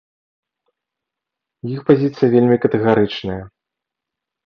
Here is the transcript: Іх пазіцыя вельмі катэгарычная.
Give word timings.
Іх 1.73 1.79
пазіцыя 1.91 2.27
вельмі 2.35 2.61
катэгарычная. 2.67 3.41